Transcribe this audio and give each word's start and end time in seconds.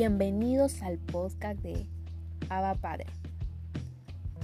Bienvenidos 0.00 0.80
al 0.80 0.96
podcast 0.96 1.60
de 1.60 1.86
Abba 2.48 2.74
Padre. 2.74 3.04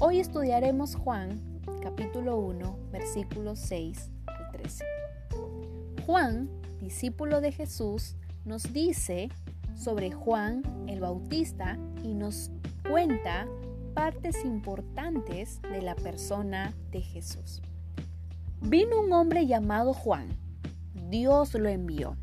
Hoy 0.01 0.21
estudiaremos 0.21 0.95
Juan 0.97 1.41
capítulo 1.81 2.37
1 2.37 2.79
versículos 2.93 3.59
6 3.61 4.11
al 4.27 4.51
13. 4.53 4.85
Juan, 6.05 6.51
discípulo 6.83 7.41
de 7.41 7.53
Jesús, 7.53 8.17
nos 8.45 8.71
dice 8.75 9.31
sobre 9.75 10.13
Juan 10.13 10.63
el 10.89 11.01
Bautista 11.01 11.79
y 12.05 12.13
nos 12.13 12.51
cuenta 12.87 13.49
partes 13.95 14.45
importantes 14.45 15.63
de 15.63 15.81
la 15.81 15.95
persona 15.95 16.75
de 16.91 17.01
Jesús. 17.01 17.63
Vino 18.61 19.01
un 19.01 19.11
hombre 19.15 19.47
llamado 19.47 19.95
Juan. 19.95 20.29
Dios 21.09 21.55
lo 21.55 21.71
envió 21.71 22.15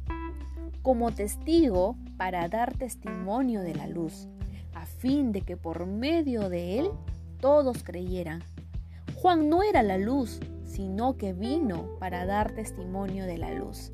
como 0.84 1.10
testigo 1.10 1.96
para 2.18 2.48
dar 2.48 2.78
testimonio 2.78 3.62
de 3.62 3.76
la 3.76 3.88
luz, 3.88 4.28
a 4.74 4.86
fin 4.86 5.32
de 5.32 5.42
que 5.42 5.58
por 5.58 5.86
medio 5.86 6.50
de 6.50 6.80
él 6.80 6.92
todos 7.40 7.84
creyeran. 7.84 8.42
Juan 9.16 9.50
no 9.50 9.64
era 9.64 9.84
la 9.84 9.98
luz, 9.98 10.40
sino 10.66 11.18
que 11.18 11.34
vino 11.34 11.98
para 12.00 12.26
dar 12.26 12.52
testimonio 12.52 13.26
de 13.26 13.38
la 13.38 13.54
luz. 13.54 13.92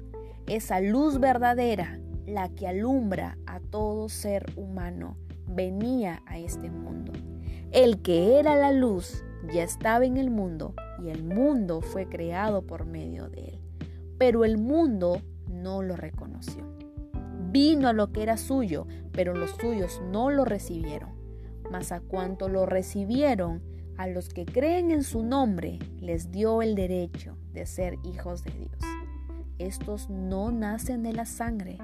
Esa 0.48 0.80
luz 0.80 1.20
verdadera, 1.20 2.00
la 2.26 2.50
que 2.50 2.68
alumbra 2.68 3.38
a 3.46 3.60
todo 3.60 4.10
ser 4.10 4.46
humano, 4.56 5.18
venía 5.48 6.22
a 6.26 6.38
este 6.38 6.70
mundo. 6.70 7.12
El 7.72 8.02
que 8.02 8.40
era 8.40 8.56
la 8.56 8.72
luz 8.72 9.24
ya 9.54 9.64
estaba 9.64 10.06
en 10.06 10.18
el 10.18 10.30
mundo 10.30 10.74
y 11.04 11.10
el 11.10 11.24
mundo 11.24 11.82
fue 11.82 12.08
creado 12.08 12.62
por 12.62 12.86
medio 12.86 13.30
de 13.30 13.50
él. 13.50 13.60
Pero 14.18 14.46
el 14.46 14.58
mundo 14.58 15.22
no 15.48 15.82
lo 15.82 15.96
reconoció. 15.96 16.69
Vino 17.52 17.88
a 17.88 17.94
lo 17.94 18.12
que 18.12 18.22
era 18.22 18.38
suyo, 18.38 18.86
pero 19.12 19.34
los 19.34 19.52
suyos 19.52 20.02
no 20.12 20.30
lo 20.30 20.46
recibieron. 20.46 21.10
Mas 21.72 21.92
a 21.92 22.00
cuanto 22.00 22.48
lo 22.48 22.66
recibieron, 22.66 23.62
a 23.98 24.08
los 24.08 24.30
que 24.30 24.46
creen 24.46 24.92
en 24.92 25.04
su 25.04 25.24
nombre, 25.24 25.80
les 26.00 26.32
dio 26.32 26.62
el 26.62 26.76
derecho 26.76 27.38
de 27.52 27.66
ser 27.66 27.98
hijos 28.04 28.44
de 28.44 28.52
Dios. 28.52 28.80
Estos 29.58 30.10
no 30.10 30.52
nacen 30.52 31.04
de 31.04 31.12
la 31.14 31.26
sangre, 31.26 31.78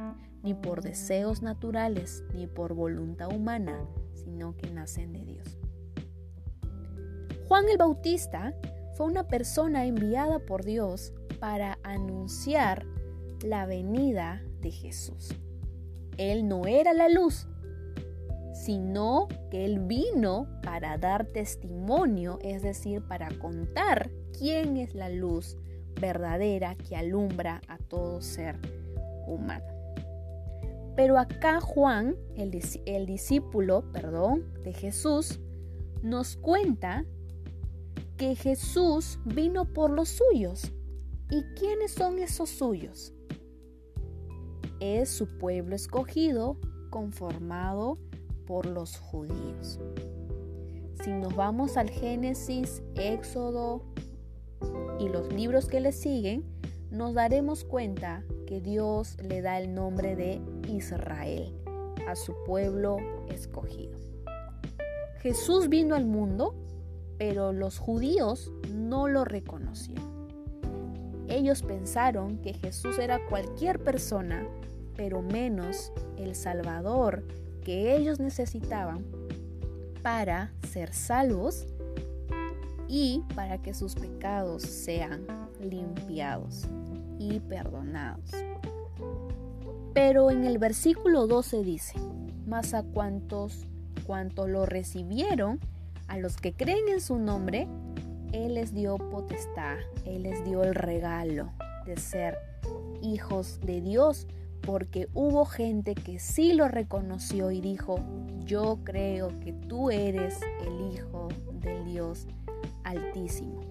ni 0.44 0.54
por 0.54 0.82
deseos 0.82 1.42
naturales, 1.42 2.24
ni 2.34 2.48
por 2.48 2.74
voluntad 2.74 3.34
humana, 3.36 3.86
sino 4.14 4.56
que 4.56 4.70
nacen 4.70 5.12
de 5.14 5.26
Dios. 5.26 5.58
Juan 7.48 7.66
el 7.70 7.78
Bautista 7.78 8.54
fue 8.96 9.08
una 9.08 9.28
persona 9.28 9.86
enviada 9.86 10.40
por 10.40 10.64
Dios 10.64 11.12
para 11.40 11.80
anunciar 11.84 12.86
la 13.44 13.66
venida 13.66 14.42
de 14.62 14.72
Jesús. 14.72 15.36
Él 16.18 16.48
no 16.48 16.66
era 16.66 16.94
la 16.94 17.10
luz, 17.10 17.48
sino 18.54 19.28
que 19.52 19.66
Él 19.66 19.80
vino 19.80 20.48
para 20.64 20.98
dar 20.98 21.26
testimonio, 21.26 22.40
es 22.42 22.62
decir, 22.62 23.02
para 23.08 23.30
contar 23.38 24.10
quién 24.38 24.78
es 24.78 24.96
la 24.96 25.10
luz 25.10 25.58
verdadera 26.00 26.76
que 26.76 26.96
alumbra 26.96 27.62
a 27.68 27.78
todo 27.78 28.22
ser 28.22 28.58
humano. 29.28 29.76
Pero 30.96 31.18
acá 31.18 31.60
Juan, 31.60 32.16
el, 32.36 33.06
discípulo, 33.06 33.92
perdón, 33.92 34.46
de 34.64 34.72
Jesús, 34.72 35.40
nos 36.02 36.38
cuenta 36.38 37.06
que 38.18 38.36
Jesús 38.36 39.20
vino 39.26 39.66
por 39.66 39.92
los 39.92 40.10
suyos. 40.10 40.72
¿Y 41.30 41.44
quiénes 41.60 41.92
son 41.92 42.20
esos 42.20 42.50
suyos? 42.50 43.14
Es 44.86 45.10
su 45.10 45.38
pueblo 45.38 45.76
escogido 45.76 46.58
conformado 46.90 47.98
por 48.46 48.66
los 48.66 48.98
judíos. 48.98 49.80
Si 51.04 51.12
nos 51.12 51.36
vamos 51.36 51.78
al 51.78 51.90
Génesis, 51.90 52.82
Éxodo 52.96 53.84
y 55.00 55.10
los 55.10 55.32
libros 55.34 55.68
que 55.68 55.80
le 55.80 55.92
siguen, 55.92 56.46
nos 56.90 57.14
daremos 57.14 57.64
cuenta 57.64 58.24
que 58.48 58.62
Dios 58.62 59.18
le 59.22 59.42
da 59.42 59.60
el 59.60 59.74
nombre 59.74 60.16
de 60.16 60.42
Israel 60.68 61.54
a 62.08 62.16
su 62.16 62.34
pueblo 62.46 62.98
escogido. 63.30 63.98
Jesús 65.20 65.70
vino 65.70 65.96
al 65.96 66.06
mundo, 66.06 66.56
pero 67.18 67.52
los 67.52 67.80
judíos 67.80 68.52
no 68.74 69.08
lo 69.08 69.26
reconocieron. 69.26 70.16
Ellos 71.28 71.64
pensaron 71.64 72.38
que 72.38 72.54
Jesús 72.54 73.00
era 73.00 73.26
cualquier 73.28 73.84
persona 73.84 74.48
pero 74.96 75.22
menos 75.22 75.92
el 76.18 76.36
Salvador 76.36 77.24
que 77.64 77.96
ellos 77.96 78.20
necesitaban 78.20 79.04
para 80.04 80.52
ser 80.72 80.94
salvos 80.94 81.66
y 82.88 83.24
para 83.36 83.62
que 83.62 83.74
sus 83.74 83.96
pecados 83.96 84.62
sean 84.62 85.26
limpiados 85.60 86.68
y 87.18 87.40
perdonados. 87.40 88.32
Pero 89.94 90.30
en 90.30 90.46
el 90.46 90.58
versículo 90.58 91.26
12 91.26 91.64
dice, 91.64 92.00
más 92.46 92.74
a 92.74 92.84
cuantos, 92.84 93.66
cuanto 94.06 94.48
lo 94.48 94.66
recibieron, 94.66 95.60
a 96.08 96.18
los 96.18 96.38
que 96.38 96.54
creen 96.54 96.88
en 96.90 97.02
su 97.02 97.18
nombre, 97.18 97.68
Él 98.32 98.56
les 98.56 98.74
dio 98.74 98.98
potestad, 98.98 99.78
Él 100.06 100.24
les 100.24 100.44
dio 100.44 100.64
el 100.64 100.76
regalo 100.76 101.52
de 101.86 101.98
ser 101.98 102.38
hijos 103.02 103.60
de 103.62 103.82
Dios 103.82 104.28
porque 104.66 105.08
hubo 105.14 105.46
gente 105.46 105.94
que 105.94 106.20
sí 106.20 106.54
lo 106.54 106.68
reconoció 106.68 107.52
y 107.52 107.62
dijo, 107.62 108.00
yo 108.46 108.80
creo 108.84 109.40
que 109.40 109.54
tú 109.54 109.92
eres 109.92 110.40
el 110.66 110.94
Hijo 110.94 111.30
del 111.62 111.86
Dios 111.86 112.28
Altísimo. 112.84 113.62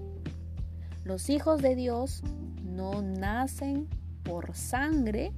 Los 1.05 1.29
hijos 1.31 1.61
de 1.61 1.75
Dios 1.75 2.23
no 2.63 3.03
nacen 3.03 3.89
por 4.23 4.55
sangre 4.55 5.33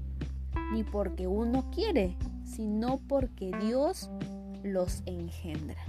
ni 0.73 0.85
porque 0.85 1.27
uno 1.27 1.71
quiere, 1.71 2.17
sino 2.45 3.01
porque 3.09 3.51
Dios 3.63 4.11
los 4.63 5.03
engendra. 5.07 5.83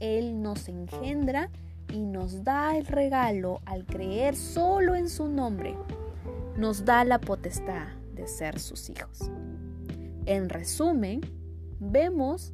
Él 0.00 0.42
nos 0.42 0.68
engendra 0.68 1.50
y 1.92 2.00
nos 2.00 2.44
da 2.44 2.76
el 2.76 2.86
regalo 2.86 3.60
al 3.64 3.84
creer 3.84 4.36
solo 4.36 4.94
en 4.94 5.08
su 5.08 5.28
nombre. 5.28 5.74
Nos 6.56 6.84
da 6.84 7.04
la 7.04 7.20
potestad 7.20 8.03
de 8.14 8.26
ser 8.26 8.58
sus 8.58 8.90
hijos. 8.90 9.30
En 10.26 10.48
resumen, 10.48 11.20
vemos 11.80 12.52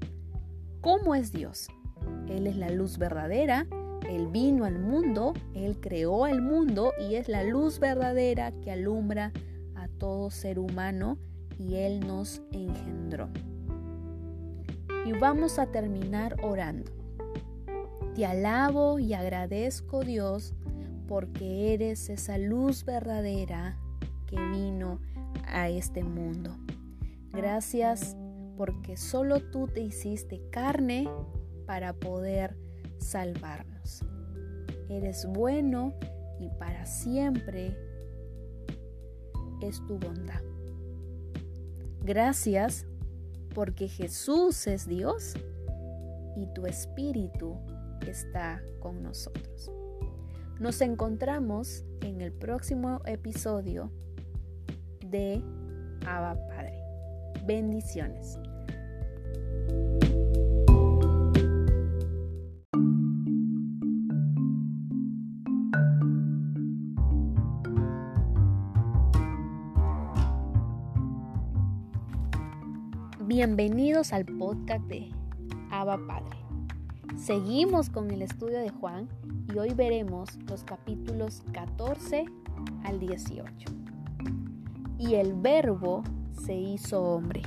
cómo 0.80 1.14
es 1.14 1.32
Dios. 1.32 1.68
Él 2.28 2.46
es 2.46 2.56
la 2.56 2.70
luz 2.70 2.98
verdadera, 2.98 3.66
Él 4.08 4.28
vino 4.28 4.64
al 4.64 4.78
mundo, 4.78 5.34
Él 5.54 5.78
creó 5.80 6.26
el 6.26 6.42
mundo 6.42 6.92
y 7.00 7.14
es 7.14 7.28
la 7.28 7.44
luz 7.44 7.78
verdadera 7.78 8.52
que 8.60 8.70
alumbra 8.70 9.32
a 9.74 9.88
todo 9.88 10.30
ser 10.30 10.58
humano 10.58 11.18
y 11.58 11.76
Él 11.76 12.00
nos 12.00 12.42
engendró. 12.52 13.28
Y 15.06 15.12
vamos 15.12 15.58
a 15.58 15.66
terminar 15.66 16.36
orando. 16.42 16.90
Te 18.14 18.26
alabo 18.26 18.98
y 18.98 19.14
agradezco 19.14 20.02
Dios 20.02 20.54
porque 21.06 21.74
eres 21.74 22.08
esa 22.08 22.38
luz 22.38 22.84
verdadera 22.84 23.78
que 24.26 24.36
vino 24.52 25.00
a 25.46 25.68
este 25.68 26.02
mundo. 26.02 26.56
Gracias 27.32 28.16
porque 28.56 28.96
solo 28.96 29.40
tú 29.40 29.66
te 29.66 29.80
hiciste 29.80 30.42
carne 30.50 31.08
para 31.66 31.92
poder 31.92 32.56
salvarnos. 32.98 34.04
Eres 34.88 35.26
bueno 35.26 35.94
y 36.40 36.48
para 36.58 36.86
siempre 36.86 37.76
es 39.62 39.84
tu 39.86 39.98
bondad. 39.98 40.42
Gracias 42.02 42.86
porque 43.54 43.88
Jesús 43.88 44.66
es 44.66 44.86
Dios 44.86 45.34
y 46.36 46.46
tu 46.54 46.66
Espíritu 46.66 47.56
está 48.06 48.62
con 48.80 49.02
nosotros. 49.02 49.70
Nos 50.58 50.80
encontramos 50.80 51.84
en 52.02 52.20
el 52.20 52.32
próximo 52.32 53.00
episodio 53.06 53.90
de 55.10 55.42
Abba 56.06 56.36
Padre. 56.48 56.82
Bendiciones. 57.46 58.38
Bienvenidos 73.26 74.12
al 74.12 74.26
podcast 74.26 74.84
de 74.86 75.08
Abba 75.70 75.98
Padre. 76.06 76.36
Seguimos 77.16 77.90
con 77.90 78.10
el 78.10 78.22
estudio 78.22 78.58
de 78.58 78.70
Juan 78.70 79.08
y 79.52 79.58
hoy 79.58 79.72
veremos 79.74 80.28
los 80.48 80.64
capítulos 80.64 81.42
14 81.52 82.26
al 82.84 83.00
18. 83.00 83.79
Y 85.00 85.14
el 85.14 85.32
verbo 85.32 86.02
se 86.44 86.54
hizo 86.54 87.02
hombre 87.02 87.40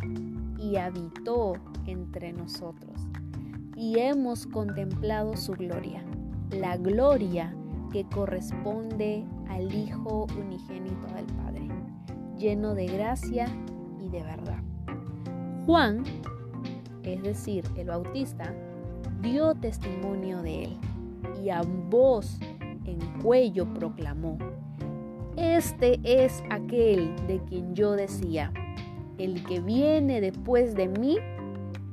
y 0.57 0.77
habitó 0.77 1.53
entre 1.85 2.33
nosotros. 2.33 2.99
Y 3.75 3.99
hemos 3.99 4.47
contemplado 4.47 5.37
su 5.37 5.51
gloria, 5.51 6.03
la 6.49 6.77
gloria 6.77 7.55
que 7.91 8.05
corresponde 8.05 9.23
al 9.49 9.71
Hijo 9.71 10.25
unigénito 10.35 11.05
del 11.13 11.25
Padre, 11.37 11.69
lleno 12.39 12.73
de 12.73 12.87
gracia 12.87 13.45
y 14.03 14.09
de 14.09 14.23
verdad. 14.23 14.63
Juan, 15.67 16.03
es 17.03 17.21
decir, 17.21 17.63
el 17.77 17.89
Bautista, 17.89 18.51
dio 19.21 19.53
testimonio 19.53 20.41
de 20.41 20.63
él 20.63 20.77
y 21.43 21.51
a 21.51 21.61
voz 21.61 22.39
en 22.85 22.99
cuello 23.21 23.71
proclamó, 23.75 24.39
Este 25.35 25.99
es 26.03 26.43
aquel 26.51 27.15
de 27.27 27.41
quien 27.47 27.73
yo 27.73 27.93
decía, 27.93 28.51
el 29.17 29.43
que 29.43 29.59
viene 29.59 30.21
después 30.21 30.75
de 30.75 30.87
mí 30.87 31.17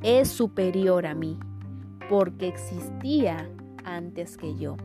es 0.02 0.28
superior 0.28 1.06
a 1.06 1.14
mí, 1.14 1.38
porque 2.10 2.48
existía 2.48 3.48
antes 3.84 4.37
que 4.37 4.56
yo. 4.56 4.76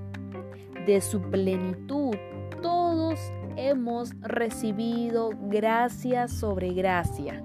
De 0.85 1.01
su 1.01 1.21
plenitud 1.21 2.15
todos 2.61 3.19
hemos 3.57 4.11
recibido 4.21 5.31
gracia 5.49 6.29
sobre 6.29 6.73
gracia, 6.73 7.43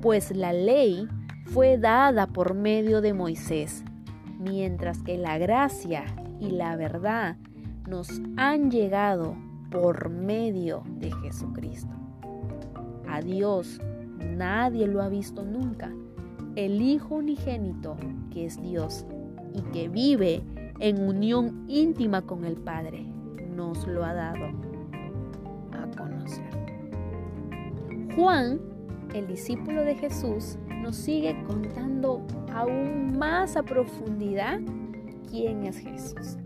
pues 0.00 0.34
la 0.34 0.52
ley 0.52 1.06
fue 1.46 1.76
dada 1.76 2.28
por 2.28 2.54
medio 2.54 3.02
de 3.02 3.12
Moisés, 3.12 3.84
mientras 4.38 5.02
que 5.02 5.18
la 5.18 5.36
gracia 5.36 6.04
y 6.40 6.50
la 6.50 6.76
verdad 6.76 7.36
nos 7.86 8.08
han 8.36 8.70
llegado 8.70 9.36
por 9.76 10.08
medio 10.08 10.84
de 10.86 11.12
Jesucristo. 11.12 11.92
A 13.06 13.20
Dios 13.20 13.78
nadie 14.18 14.86
lo 14.86 15.02
ha 15.02 15.10
visto 15.10 15.44
nunca. 15.44 15.92
El 16.54 16.80
Hijo 16.80 17.16
unigénito, 17.16 17.94
que 18.32 18.46
es 18.46 18.60
Dios 18.62 19.04
y 19.52 19.60
que 19.72 19.88
vive 19.88 20.42
en 20.80 21.06
unión 21.06 21.66
íntima 21.68 22.22
con 22.22 22.46
el 22.46 22.56
Padre, 22.56 23.04
nos 23.54 23.86
lo 23.86 24.02
ha 24.02 24.14
dado 24.14 24.46
a 25.72 25.90
conocer. 25.94 26.48
Juan, 28.16 28.58
el 29.12 29.26
discípulo 29.26 29.82
de 29.82 29.94
Jesús, 29.94 30.56
nos 30.80 30.96
sigue 30.96 31.36
contando 31.46 32.26
aún 32.54 33.18
más 33.18 33.58
a 33.58 33.62
profundidad 33.62 34.58
quién 35.28 35.64
es 35.64 35.76
Jesús. 35.76 36.38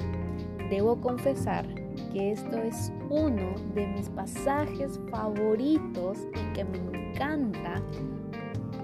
Debo 0.69 1.01
confesar 1.01 1.80
que 2.11 2.33
esto 2.33 2.59
es 2.59 2.93
uno 3.09 3.55
de 3.75 3.87
mis 3.87 4.09
pasajes 4.11 5.01
favoritos 5.11 6.19
y 6.35 6.53
que 6.53 6.65
me 6.65 6.79
encanta 6.79 7.83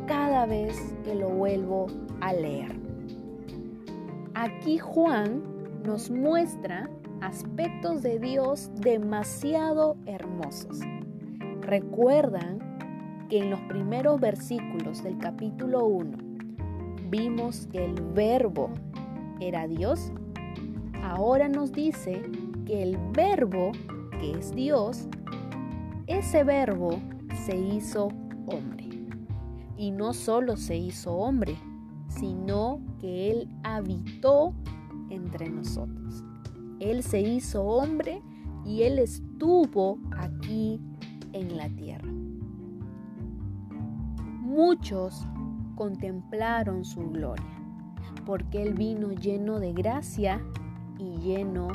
cada 0.07 0.47
vez 0.47 0.95
que 1.05 1.15
lo 1.15 1.29
vuelvo 1.29 1.87
a 2.21 2.33
leer. 2.33 2.75
Aquí 4.35 4.79
Juan 4.79 5.43
nos 5.85 6.11
muestra 6.11 6.89
aspectos 7.21 8.03
de 8.03 8.19
Dios 8.19 8.71
demasiado 8.75 9.97
hermosos. 10.07 10.81
Recuerdan 11.63 12.59
que 13.29 13.39
en 13.39 13.51
los 13.51 13.61
primeros 13.63 14.21
versículos 14.21 15.03
del 15.03 15.19
capítulo 15.19 15.87
1 15.87 16.19
vimos 17.11 17.67
que 17.73 17.85
el 17.85 17.95
verbo 18.15 18.71
era 19.41 19.67
Dios. 19.67 20.13
Ahora 21.03 21.49
nos 21.49 21.73
dice 21.73 22.23
que 22.67 22.83
el 22.83 22.99
verbo, 23.13 23.73
que 24.21 24.33
es 24.33 24.55
Dios, 24.55 25.09
ese 26.07 26.45
verbo 26.45 27.01
se 27.47 27.57
hizo 27.57 28.09
hombre. 28.47 28.89
Y 29.79 29.91
no 29.91 30.13
solo 30.13 30.57
se 30.57 30.77
hizo 30.77 31.15
hombre, 31.15 31.57
sino 32.09 32.81
que 32.99 33.31
Él 33.31 33.49
habitó 33.63 34.55
entre 35.11 35.49
nosotros. 35.49 36.25
Él 36.81 37.03
se 37.03 37.21
hizo 37.21 37.63
hombre 37.65 38.23
y 38.65 38.83
Él 38.83 38.99
estuvo 38.99 39.99
aquí 40.17 40.81
en 41.33 41.57
la 41.57 41.69
tierra. 41.69 42.11
Muchos 44.43 45.27
contemplaron 45.75 46.85
su 46.85 47.11
gloria, 47.11 47.45
porque 48.25 48.63
Él 48.63 48.75
vino 48.75 49.13
lleno 49.13 49.61
de 49.61 49.73
gracia 49.73 50.41
y 50.99 51.19
lleno 51.19 51.69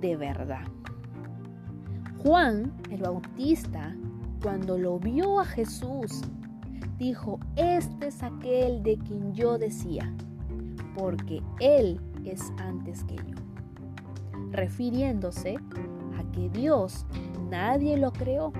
de 0.00 0.16
verdad. 0.16 0.66
Juan 2.22 2.72
el 2.90 3.02
Bautista, 3.02 3.94
cuando 4.42 4.76
lo 4.76 4.98
vio 4.98 5.40
a 5.40 5.44
Jesús, 5.44 6.22
dijo, 6.98 7.38
este 7.56 8.08
es 8.08 8.22
aquel 8.22 8.82
de 8.82 8.98
quien 8.98 9.32
yo 9.34 9.58
decía, 9.58 10.12
porque 10.96 11.42
Él 11.60 12.00
es 12.24 12.52
antes 12.58 13.04
que 13.04 13.16
yo. 13.16 13.36
Refiriéndose 14.50 15.56
a 16.18 16.32
que 16.32 16.48
Dios 16.50 17.06
nadie 17.50 17.96
lo 17.96 18.12
creó, 18.12 18.52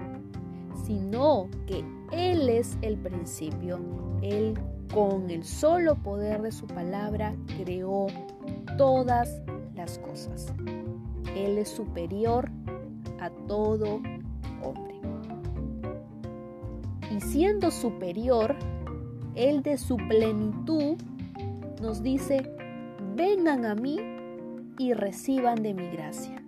sino 0.84 1.48
que 1.66 1.84
Él 2.12 2.48
es 2.48 2.78
el 2.82 2.96
principio. 2.98 3.80
Él 4.22 4.54
con 4.92 5.30
el 5.30 5.44
solo 5.44 5.96
poder 5.96 6.42
de 6.42 6.52
su 6.52 6.66
palabra 6.66 7.34
creó 7.58 8.06
todas 8.76 9.40
las 9.74 9.98
cosas. 9.98 10.52
Él 11.36 11.58
es 11.58 11.68
superior 11.68 12.50
a 13.20 13.30
todo 13.46 14.00
hombre. 14.62 15.00
Y 17.10 17.20
siendo 17.20 17.70
superior, 17.70 18.56
Él 19.34 19.62
de 19.62 19.78
su 19.78 19.96
plenitud 19.96 20.96
nos 21.80 22.02
dice, 22.02 22.50
vengan 23.14 23.64
a 23.64 23.74
mí 23.74 23.98
y 24.78 24.92
reciban 24.92 25.62
de 25.62 25.74
mi 25.74 25.88
gracia. 25.88 26.42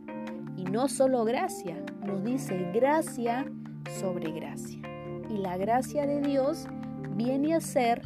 Y 0.56 0.65
no 0.65 0.88
solo 0.88 1.25
gracia, 1.25 1.77
nos 2.06 2.23
dice 2.23 2.71
gracia 2.73 3.50
sobre 3.99 4.31
gracia. 4.32 4.81
Y 5.29 5.38
la 5.38 5.56
gracia 5.56 6.06
de 6.06 6.21
Dios 6.21 6.67
viene 7.17 7.55
a 7.55 7.61
ser 7.61 8.03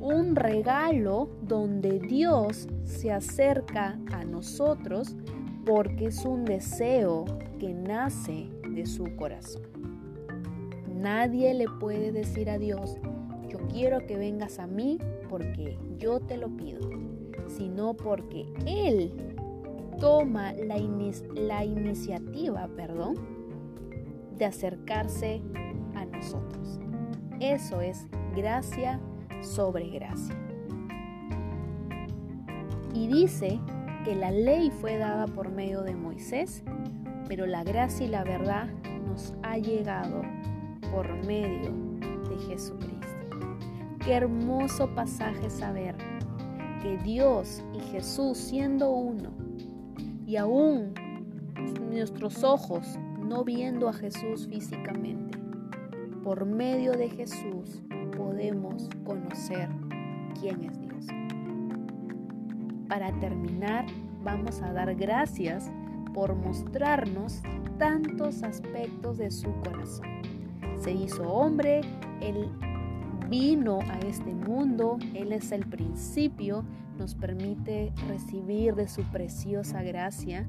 un 0.00 0.36
regalo 0.36 1.28
donde 1.42 1.98
Dios 1.98 2.68
se 2.84 3.12
acerca 3.12 3.98
a 4.12 4.24
nosotros 4.24 5.16
porque 5.68 6.06
es 6.06 6.24
un 6.24 6.46
deseo 6.46 7.26
que 7.58 7.74
nace 7.74 8.48
de 8.70 8.86
su 8.86 9.04
corazón. 9.16 9.60
Nadie 10.90 11.52
le 11.52 11.66
puede 11.68 12.10
decir 12.10 12.48
a 12.48 12.56
Dios, 12.56 12.96
yo 13.50 13.58
quiero 13.68 14.06
que 14.06 14.16
vengas 14.16 14.58
a 14.60 14.66
mí 14.66 14.98
porque 15.28 15.76
yo 15.98 16.20
te 16.20 16.38
lo 16.38 16.48
pido, 16.56 16.88
sino 17.48 17.92
porque 17.92 18.46
Él 18.64 19.12
toma 20.00 20.54
la, 20.54 20.78
la 21.34 21.64
iniciativa, 21.66 22.66
perdón, 22.74 23.16
de 24.38 24.46
acercarse 24.46 25.42
a 25.94 26.06
nosotros. 26.06 26.80
Eso 27.40 27.82
es 27.82 28.06
gracia 28.34 29.00
sobre 29.42 29.90
gracia. 29.90 30.34
Y 32.94 33.06
dice 33.08 33.60
que 34.04 34.14
la 34.14 34.30
ley 34.30 34.70
fue 34.70 34.96
dada 34.96 35.26
por 35.26 35.50
medio 35.50 35.82
de 35.82 35.94
Moisés, 35.94 36.62
pero 37.28 37.46
la 37.46 37.64
gracia 37.64 38.06
y 38.06 38.10
la 38.10 38.24
verdad 38.24 38.68
nos 39.06 39.34
ha 39.42 39.58
llegado 39.58 40.22
por 40.90 41.08
medio 41.26 41.72
de 42.28 42.38
Jesucristo. 42.48 42.96
Qué 44.04 44.14
hermoso 44.14 44.88
pasaje 44.94 45.50
saber 45.50 45.96
que 46.82 46.96
Dios 46.98 47.62
y 47.74 47.80
Jesús 47.90 48.38
siendo 48.38 48.90
uno 48.90 49.30
y 50.26 50.36
aún 50.36 50.94
nuestros 51.90 52.44
ojos 52.44 52.98
no 53.18 53.44
viendo 53.44 53.88
a 53.88 53.92
Jesús 53.92 54.46
físicamente, 54.48 55.38
por 56.22 56.46
medio 56.46 56.92
de 56.92 57.10
Jesús 57.10 57.82
podemos 58.16 58.88
conocer 59.04 59.68
quién 60.40 60.64
es 60.64 60.80
Dios. 60.80 61.06
Para 62.88 63.12
terminar, 63.20 63.86
vamos 64.24 64.62
a 64.62 64.72
dar 64.72 64.94
gracias 64.94 65.70
por 66.14 66.34
mostrarnos 66.34 67.42
tantos 67.78 68.42
aspectos 68.42 69.18
de 69.18 69.30
su 69.30 69.52
corazón. 69.60 70.08
Se 70.80 70.92
hizo 70.92 71.22
hombre, 71.28 71.82
Él 72.20 72.48
vino 73.28 73.80
a 73.80 73.98
este 74.00 74.34
mundo, 74.34 74.98
Él 75.14 75.32
es 75.32 75.52
el 75.52 75.66
principio, 75.66 76.64
nos 76.96 77.14
permite 77.14 77.92
recibir 78.08 78.74
de 78.74 78.88
su 78.88 79.02
preciosa 79.02 79.82
gracia 79.82 80.48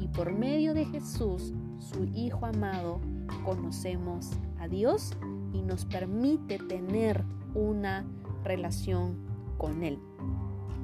y 0.00 0.08
por 0.08 0.32
medio 0.32 0.74
de 0.74 0.84
Jesús, 0.86 1.54
su 1.78 2.04
Hijo 2.14 2.46
amado, 2.46 3.00
conocemos 3.44 4.32
a 4.58 4.68
Dios 4.68 5.16
y 5.52 5.62
nos 5.62 5.84
permite 5.84 6.58
tener 6.58 7.24
una 7.54 8.04
relación 8.44 9.16
con 9.56 9.82
Él. 9.82 9.98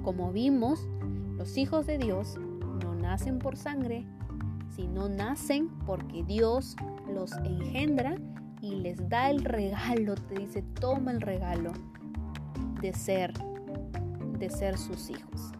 Como 0.03 0.33
vimos, 0.33 0.89
los 1.37 1.57
hijos 1.57 1.87
de 1.87 1.99
Dios 1.99 2.39
no 2.83 2.95
nacen 2.95 3.39
por 3.39 3.57
sangre, 3.57 4.05
sino 4.75 5.09
nacen 5.09 5.69
porque 5.87 6.25
Dios 6.25 6.77
los 7.13 7.33
engendra 7.45 8.17
y 8.61 8.77
les 8.77 9.09
da 9.09 9.31
el 9.31 9.45
regalo, 9.45 10.15
te 10.15 10.37
dice, 10.37 10.63
toma 10.81 11.11
el 11.11 11.21
regalo 11.21 11.73
de 12.81 12.93
ser, 12.93 13.33
de 14.39 14.51
ser 14.51 14.79
sus 14.79 15.11
hijos. 15.11 15.53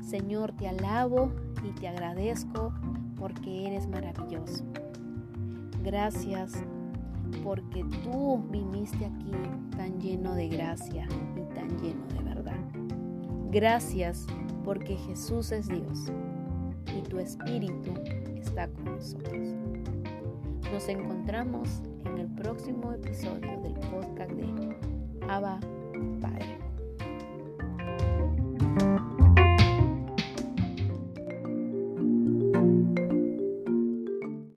Señor, 0.00 0.52
te 0.52 0.68
alabo 0.68 1.30
y 1.62 1.78
te 1.78 1.88
agradezco 1.88 2.72
porque 3.16 3.66
eres 3.66 3.86
maravilloso. 3.86 4.64
Gracias 5.82 6.52
porque 7.44 7.84
tú 8.04 8.42
viniste 8.50 9.04
aquí 9.04 9.32
tan 9.76 10.00
lleno 10.00 10.34
de 10.34 10.48
gracia 10.48 11.06
y 11.36 11.54
tan 11.54 11.68
lleno. 11.78 12.07
Gracias 13.50 14.26
porque 14.64 14.96
Jesús 14.96 15.52
es 15.52 15.68
Dios 15.68 16.12
y 16.94 17.00
tu 17.08 17.18
Espíritu 17.18 17.94
está 18.36 18.68
con 18.68 18.84
nosotros. 18.84 19.48
Nos 20.70 20.88
encontramos 20.88 21.80
en 22.04 22.18
el 22.18 22.28
próximo 22.34 22.92
episodio 22.92 23.58
del 23.62 23.74
podcast 23.90 24.32
de 24.32 24.76
Abba 25.28 25.58